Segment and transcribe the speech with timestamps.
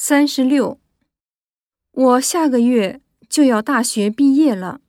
[0.00, 0.80] 三十六，
[1.90, 4.80] 我下个月就要大学毕业了。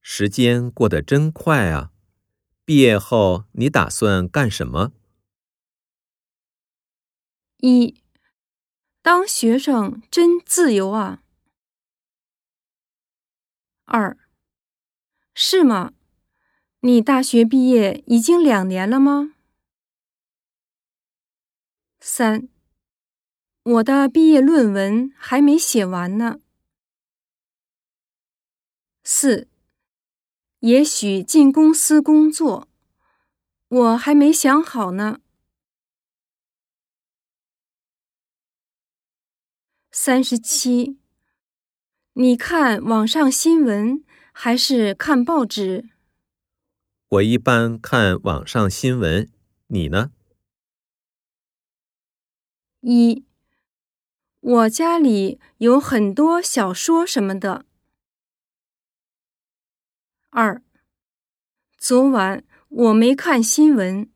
[0.00, 1.92] 时间过得真快啊！
[2.64, 4.90] 毕业后你打算干什么？
[7.58, 8.02] 一，
[9.02, 11.22] 当学生真自由啊。
[13.84, 14.18] 二，
[15.32, 15.92] 是吗？
[16.80, 19.36] 你大学毕业已经两年了吗？
[22.00, 22.48] 三，
[23.64, 26.40] 我的毕业论文还没写完呢。
[29.04, 29.48] 四，
[30.58, 32.68] 也许进公司工作，
[33.68, 35.20] 我还没想好呢。
[39.92, 40.98] 三十七，
[42.14, 45.88] 你看网上新闻还是看报纸？
[47.08, 49.30] 我一般看网上新闻，
[49.68, 50.10] 你呢？
[52.80, 53.24] 一，
[54.42, 57.64] 我家里有很多小说什么的。
[60.30, 60.60] 二，
[61.78, 64.10] 昨晚我没看新闻。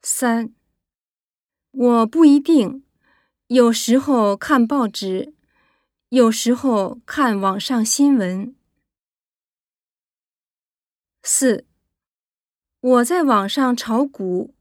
[0.00, 0.54] 三，
[1.72, 2.86] 我不一定，
[3.48, 5.34] 有时候看报纸，
[6.10, 8.54] 有时候看网上新闻。
[11.24, 11.66] 四，
[12.78, 14.55] 我在网上炒股。